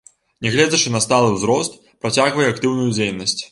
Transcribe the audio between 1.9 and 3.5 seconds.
працягвае актыўную дзейнасць.